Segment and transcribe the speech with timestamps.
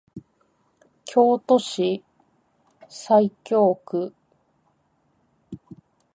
[1.05, 2.01] 京都市
[2.89, 4.15] 西京区